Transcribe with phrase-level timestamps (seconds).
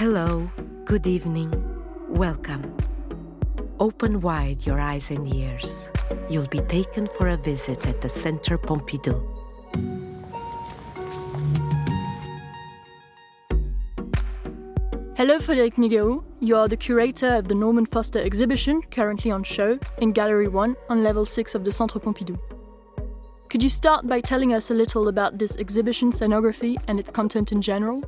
[0.00, 0.50] Hello,
[0.86, 1.52] good evening,
[2.08, 2.74] welcome.
[3.78, 5.90] Open wide your eyes and ears.
[6.30, 9.20] You'll be taken for a visit at the Centre Pompidou.
[15.18, 16.24] Hello, Frédéric Migayrou.
[16.40, 20.76] You are the curator of the Norman Foster exhibition, currently on show, in Gallery 1
[20.88, 22.38] on level 6 of the Centre Pompidou.
[23.50, 27.52] Could you start by telling us a little about this exhibition scenography and its content
[27.52, 28.02] in general?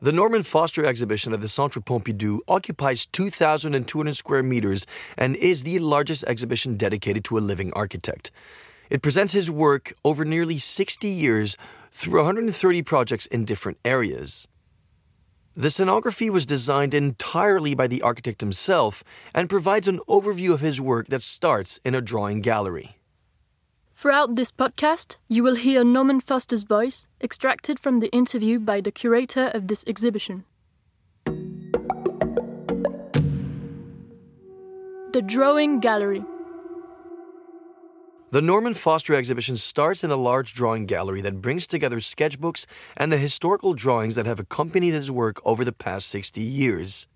[0.00, 5.80] The Norman Foster exhibition at the Centre Pompidou occupies 2,200 square meters and is the
[5.80, 8.30] largest exhibition dedicated to a living architect.
[8.90, 11.56] It presents his work over nearly 60 years
[11.90, 14.46] through 130 projects in different areas.
[15.56, 19.02] The scenography was designed entirely by the architect himself
[19.34, 22.97] and provides an overview of his work that starts in a drawing gallery.
[24.00, 28.92] Throughout this podcast, you will hear Norman Foster's voice extracted from the interview by the
[28.92, 30.44] curator of this exhibition.
[35.12, 36.24] The Drawing Gallery.
[38.30, 43.10] The Norman Foster exhibition starts in a large drawing gallery that brings together sketchbooks and
[43.10, 47.08] the historical drawings that have accompanied his work over the past 60 years.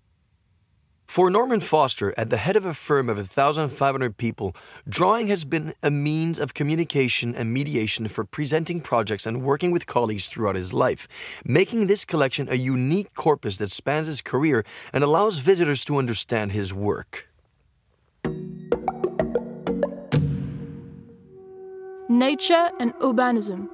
[1.05, 4.55] For Norman Foster, at the head of a firm of 1,500 people,
[4.89, 9.85] drawing has been a means of communication and mediation for presenting projects and working with
[9.85, 11.07] colleagues throughout his life,
[11.45, 16.51] making this collection a unique corpus that spans his career and allows visitors to understand
[16.51, 17.27] his work.
[22.09, 23.69] Nature and urbanism.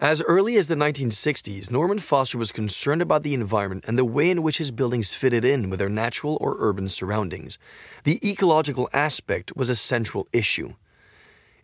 [0.00, 4.30] As early as the 1960s, Norman Foster was concerned about the environment and the way
[4.30, 7.58] in which his buildings fitted in with their natural or urban surroundings.
[8.04, 10.74] The ecological aspect was a central issue.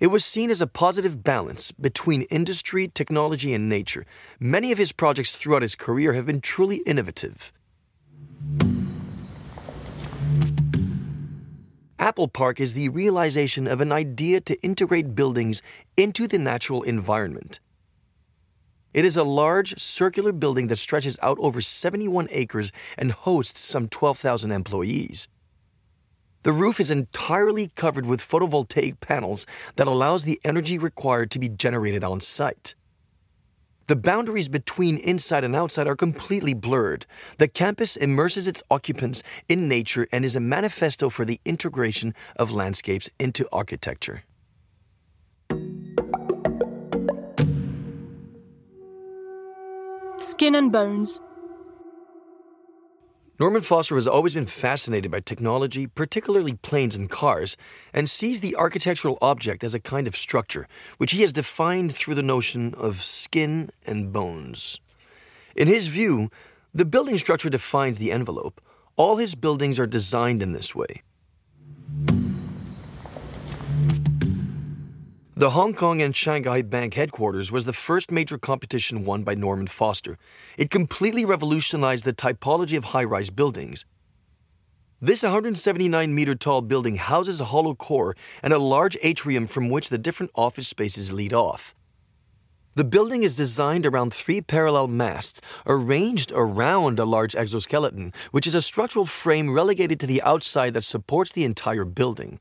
[0.01, 4.05] It was seen as a positive balance between industry, technology, and nature.
[4.41, 7.53] Many of his projects throughout his career have been truly innovative.
[12.01, 15.63] Apple Park is the realization of an idea to integrate buildings
[15.97, 17.61] into the natural environment.
[18.95, 23.89] It is a large, circular building that stretches out over 71 acres and hosts some
[23.89, 25.27] 12,000 employees.
[26.45, 31.49] The roof is entirely covered with photovoltaic panels that allows the energy required to be
[31.49, 32.77] generated on site.
[33.87, 37.05] The boundaries between inside and outside are completely blurred.
[37.39, 42.53] The campus immerses its occupants in nature and is a manifesto for the integration of
[42.53, 44.23] landscapes into architecture.
[50.25, 51.21] Skin and Bones.
[53.39, 57.59] Norman Foster has always been fascinated by technology, particularly planes and cars,
[57.93, 62.15] and sees the architectural object as a kind of structure, which he has defined through
[62.15, 64.81] the notion of skin and bones.
[65.55, 66.31] In his view,
[66.73, 68.63] the building structure defines the envelope.
[68.97, 71.03] All his buildings are designed in this way.
[75.45, 79.67] The Hong Kong and Shanghai Bank headquarters was the first major competition won by Norman
[79.67, 80.17] Foster.
[80.57, 83.85] It completely revolutionized the typology of high rise buildings.
[85.03, 89.91] This 179 meter tall building houses a hollow core and a large atrium from which
[89.91, 91.75] the different office spaces lead off.
[92.75, 98.55] The building is designed around three parallel masts, arranged around a large exoskeleton, which is
[98.55, 102.41] a structural frame relegated to the outside that supports the entire building.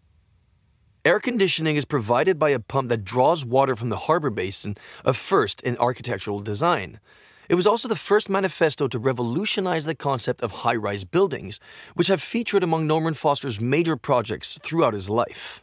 [1.06, 5.14] Air conditioning is provided by a pump that draws water from the harbor basin, a
[5.14, 7.02] first in architectural design.
[7.50, 11.60] It was also the first manifesto to revolutionize the concept of high rise buildings,
[11.94, 15.62] which have featured among Norman Foster's major projects throughout his life.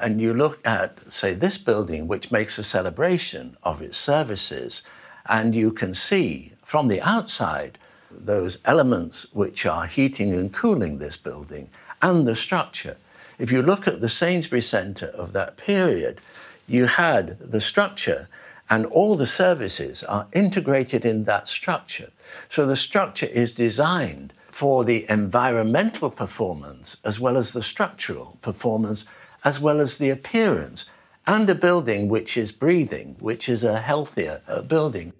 [0.00, 4.82] And you look at, say, this building, which makes a celebration of its services,
[5.26, 7.78] and you can see from the outside
[8.10, 11.68] those elements which are heating and cooling this building
[12.00, 12.96] and the structure.
[13.38, 16.20] If you look at the Sainsbury Centre of that period,
[16.66, 18.28] you had the structure
[18.68, 22.10] and all the services are integrated in that structure.
[22.48, 29.04] So the structure is designed for the environmental performance as well as the structural performance
[29.44, 30.86] as well as the appearance
[31.26, 35.12] and a building which is breathing, which is a healthier uh, building.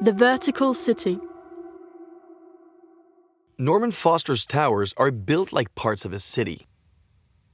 [0.00, 1.18] The Vertical City.
[3.60, 6.68] Norman Foster's towers are built like parts of a city.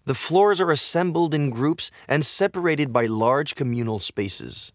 [0.05, 4.71] The floors are assembled in groups and separated by large communal spaces.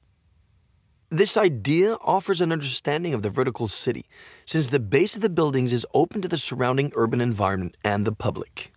[1.12, 4.08] This idea offers an understanding of the vertical city,
[4.48, 8.12] since the base of the buildings is open to the surrounding urban environment and the
[8.12, 8.74] public.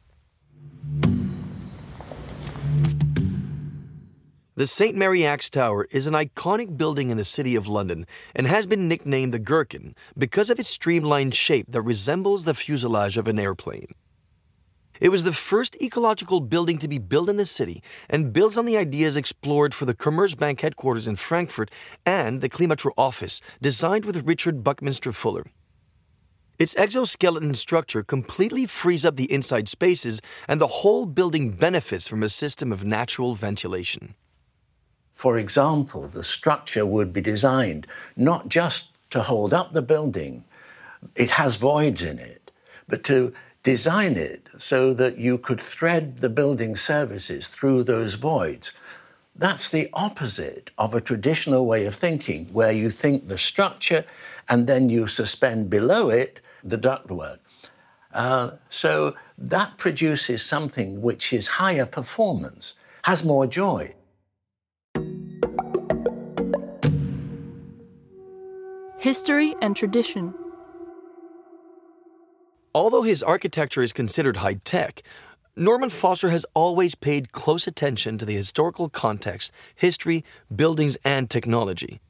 [4.55, 4.95] The St.
[4.95, 8.07] Mary Axe Tower is an iconic building in the City of London
[8.37, 13.17] and has been nicknamed the Gherkin because of its streamlined shape that resembles the fuselage
[13.17, 13.95] of an airplane.
[15.01, 18.67] It was the first ecological building to be built in the city and builds on
[18.67, 21.71] the ideas explored for the Commerzbank headquarters in Frankfurt
[22.05, 25.47] and the Climatroffice office, designed with Richard Buckminster Fuller.
[26.59, 32.23] Its exoskeleton structure completely frees up the inside spaces, and the whole building benefits from
[32.23, 34.15] a system of natural ventilation.
[35.15, 37.87] For example, the structure would be designed
[38.17, 40.45] not just to hold up the building,
[41.15, 42.51] it has voids in it,
[42.89, 43.33] but to
[43.63, 48.73] design it so that you could thread the building services through those voids.
[49.37, 54.05] That's the opposite of a traditional way of thinking, where you think the structure
[54.49, 57.39] and then you suspend below it the ductwork.
[58.13, 62.75] Uh, so that produces something which is higher performance,
[63.05, 63.95] has more joy.
[69.03, 70.33] History and tradition.
[72.73, 75.03] Although his architecture is considered high tech,
[75.57, 80.23] Norman Foster has always paid close attention to the historical context, history,
[80.55, 82.01] buildings, and technology.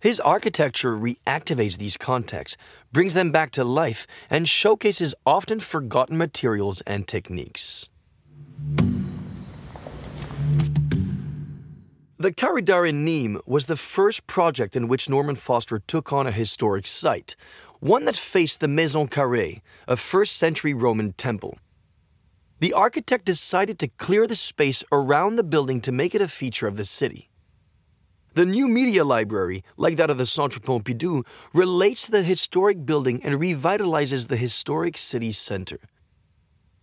[0.00, 2.56] His architecture reactivates these contexts,
[2.90, 7.88] brings them back to life, and showcases often forgotten materials and techniques.
[12.22, 16.86] The in Nîmes was the first project in which Norman Foster took on a historic
[16.86, 17.34] site,
[17.80, 21.58] one that faced the Maison Carrée, a first century Roman temple.
[22.60, 26.68] The architect decided to clear the space around the building to make it a feature
[26.68, 27.28] of the city.
[28.34, 33.20] The new media library, like that of the Centre Pompidou, relates to the historic building
[33.24, 35.80] and revitalizes the historic city center.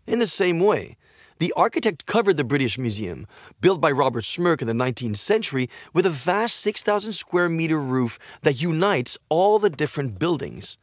[0.06, 0.98] In the same way,
[1.40, 3.26] the architect covered the British Museum,
[3.62, 8.20] built by Robert Smirke in the 19th century, with a vast 6,000 square meter roof
[8.44, 10.78] that unites all the different buildings.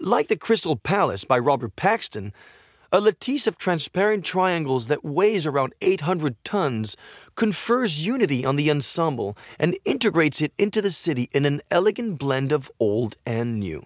[0.00, 2.32] Like the Crystal Palace by Robert Paxton,
[2.90, 6.96] a lattice of transparent triangles that weighs around 800 tons
[7.34, 12.50] confers unity on the ensemble and integrates it into the city in an elegant blend
[12.50, 13.84] of old and new.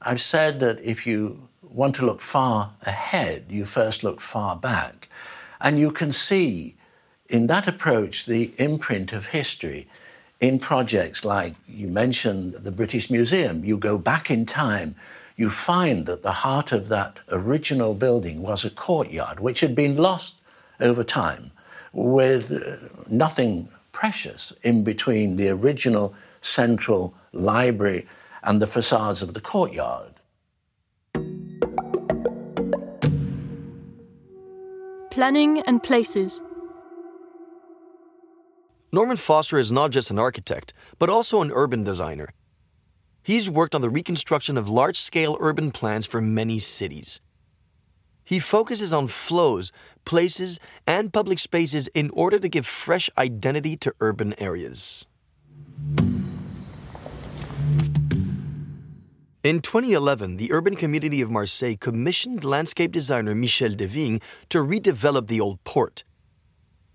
[0.00, 5.08] I've said that if you want to look far ahead, you first look far back.
[5.60, 6.74] And you can see
[7.28, 9.86] in that approach the imprint of history
[10.40, 13.62] in projects like you mentioned the British Museum.
[13.62, 14.94] You go back in time,
[15.36, 19.98] you find that the heart of that original building was a courtyard which had been
[19.98, 20.36] lost
[20.80, 21.50] over time
[21.92, 22.76] with uh,
[23.10, 28.06] nothing precious in between the original central library
[28.42, 30.15] and the facades of the courtyard.
[35.16, 36.42] Planning and places.
[38.92, 42.34] Norman Foster is not just an architect, but also an urban designer.
[43.22, 47.22] He's worked on the reconstruction of large scale urban plans for many cities.
[48.24, 49.72] He focuses on flows,
[50.04, 55.06] places, and public spaces in order to give fresh identity to urban areas.
[59.46, 64.18] In 2011, the urban community of Marseille commissioned landscape designer Michel Desvigne
[64.48, 66.02] to redevelop the old port.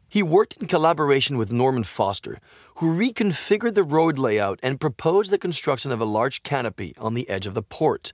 [0.09, 2.39] He worked in collaboration with Norman Foster,
[2.75, 7.29] who reconfigured the road layout and proposed the construction of a large canopy on the
[7.29, 8.11] edge of the port.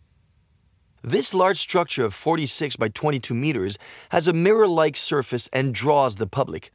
[1.02, 6.18] This large structure of 46 by 22 meters has a mirror like surface and draws
[6.18, 6.72] the public.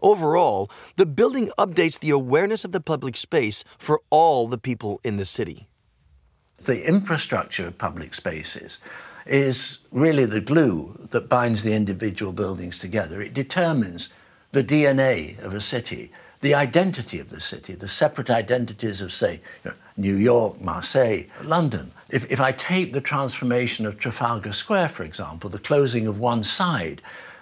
[0.00, 5.16] Overall, the building updates the awareness of the public space for all the people in
[5.16, 5.66] the city
[6.64, 8.78] the infrastructure of public spaces
[9.26, 13.20] is really the glue that binds the individual buildings together.
[13.20, 14.08] It determines
[14.52, 19.40] the DNA of a city, the identity of the city, the separate identities of, say,
[19.64, 21.92] you know, New York, Marseille, London.
[22.10, 26.42] If, if I take the transformation of Trafalgar Square, for example, the closing of one
[26.42, 27.00] side,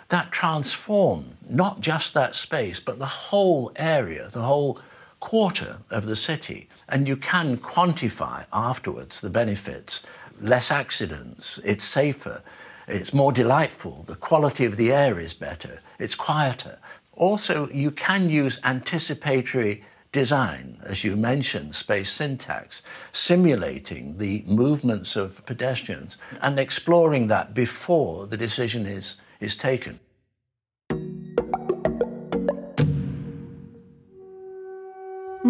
[0.08, 4.80] that transformed not just that space, but the whole area, the whole
[5.20, 6.68] quarter of the city.
[6.88, 10.02] And you can quantify afterwards the benefits
[10.40, 12.42] less accidents, it's safer,
[12.88, 16.78] it's more delightful, the quality of the air is better, it's quieter.
[17.12, 25.44] Also, you can use anticipatory design, as you mentioned, space syntax, simulating the movements of
[25.46, 30.00] pedestrians and exploring that before the decision is, is taken.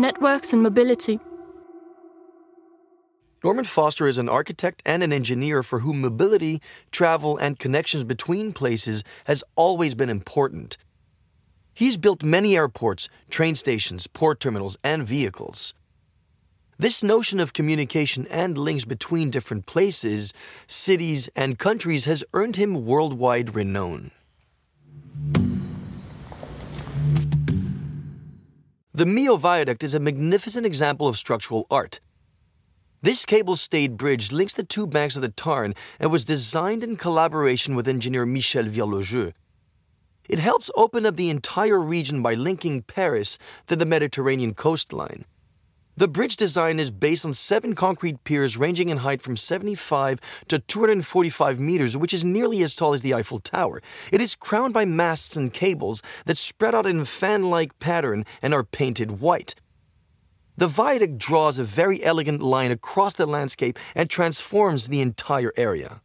[0.00, 1.20] Networks and mobility.
[3.42, 8.52] Norman Foster is an architect and an engineer for whom mobility, travel, and connections between
[8.52, 10.76] places has always been important.
[11.72, 15.72] He's built many airports, train stations, port terminals, and vehicles.
[16.78, 20.34] This notion of communication and links between different places,
[20.66, 24.10] cities, and countries has earned him worldwide renown.
[29.00, 32.00] The Millau Viaduct is a magnificent example of structural art.
[33.00, 36.96] This cable stayed bridge links the two banks of the Tarn and was designed in
[36.96, 39.32] collaboration with engineer Michel Virlogeux.
[40.28, 43.38] It helps open up the entire region by linking Paris
[43.68, 45.24] to the Mediterranean coastline.
[46.00, 50.58] The bridge design is based on seven concrete piers ranging in height from 75 to
[50.58, 53.82] 245 meters, which is nearly as tall as the Eiffel Tower.
[54.10, 58.24] It is crowned by masts and cables that spread out in a fan like pattern
[58.40, 59.54] and are painted white.
[60.56, 66.00] The viaduct draws a very elegant line across the landscape and transforms the entire area.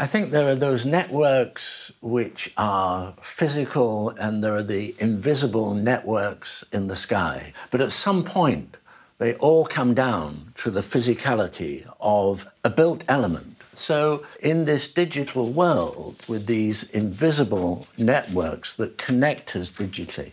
[0.00, 6.64] I think there are those networks which are physical and there are the invisible networks
[6.72, 7.52] in the sky.
[7.70, 8.78] But at some point,
[9.18, 13.56] they all come down to the physicality of a built element.
[13.74, 20.32] So, in this digital world, with these invisible networks that connect us digitally,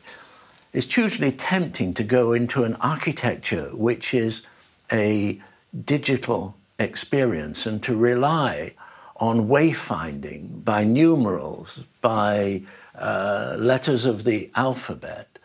[0.71, 4.47] it's hugely tempting to go into an architecture which is
[4.89, 5.41] a
[5.83, 8.71] digital experience and to rely
[9.19, 12.61] on wayfinding by numerals, by
[12.95, 15.39] uh, letters of the alphabet.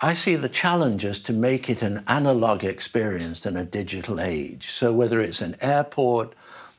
[0.00, 4.70] I see the challenge as to make it an analog experience in a digital age.
[4.70, 6.34] So, whether it's an airport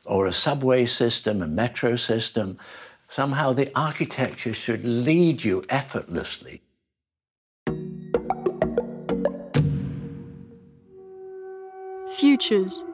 [0.06, 2.58] or a subway system, a metro system,
[3.08, 6.62] somehow the architecture should lead you effortlessly.
[12.16, 12.84] Futures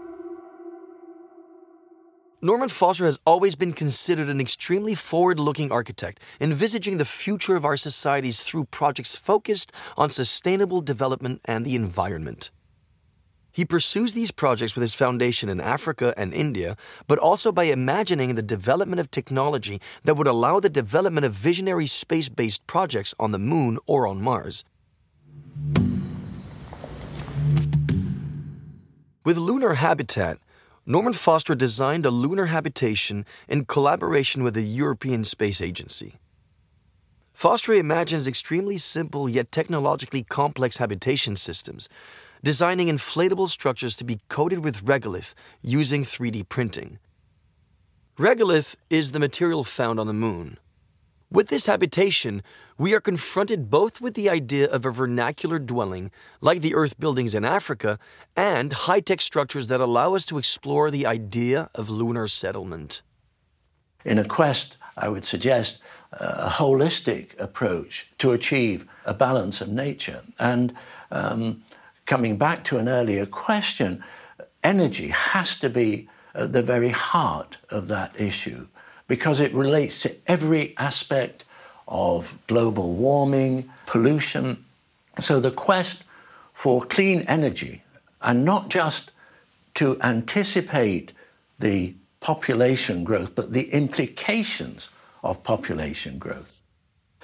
[2.45, 7.65] Norman Foster has always been considered an extremely forward looking architect, envisaging the future of
[7.65, 12.51] our societies through projects focused on sustainable development and the environment.
[13.51, 18.35] He pursues these projects with his foundation in Africa and India, but also by imagining
[18.35, 23.33] the development of technology that would allow the development of visionary space based projects on
[23.33, 24.65] the Moon or on Mars.
[29.25, 30.37] With Lunar Habitat,
[30.87, 36.17] Norman Foster designed a lunar habitation in collaboration with the European Space Agency.
[37.33, 41.89] Foster imagines extremely simple yet technologically complex habitation systems,
[42.43, 46.99] designing inflatable structures to be coated with regolith using 3D printing.
[48.19, 50.59] Regolith is the material found on the moon.
[51.31, 52.43] With this habitation,
[52.79, 57.35] we are confronted both with the idea of a vernacular dwelling, like the earth buildings
[57.35, 57.99] in Africa,
[58.37, 63.03] and high tech structures that allow us to explore the idea of lunar settlement.
[64.05, 65.81] In a quest, I would suggest
[66.13, 70.23] a holistic approach to achieve a balance of nature.
[70.39, 70.75] And
[71.11, 71.63] um,
[72.07, 74.05] coming back to an earlier question,
[74.63, 78.69] energy has to be at the very heart of that issue
[79.07, 81.45] because it relates to every aspect
[81.87, 84.65] of global warming, pollution.
[85.21, 86.05] So the quest
[86.53, 87.83] for clean energy,
[88.23, 89.11] and not just
[89.75, 91.13] to anticipate
[91.59, 94.89] the population growth, but the implications
[95.23, 96.63] of population growth.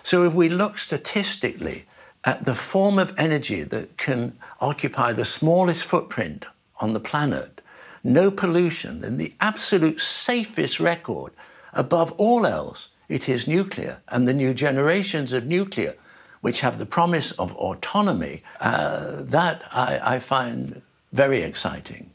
[0.03, 1.85] So if we look statistically
[2.25, 6.45] at the form of energy that can occupy the smallest footprint
[6.81, 7.61] on the planet,
[8.03, 11.33] no pollution, then the absolute safest record
[11.73, 15.95] Above all else, it is nuclear, and the new generations of nuclear,
[16.41, 22.13] which have the promise of autonomy, uh, that I, I find very exciting.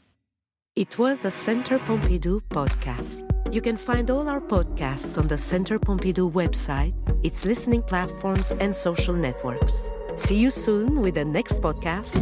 [0.74, 3.22] It was a Centre Pompidou podcast.
[3.50, 6.94] You can find all our podcasts on the Centre Pompidou website,
[7.24, 9.88] its listening platforms, and social networks.
[10.16, 12.20] See you soon with the next podcast.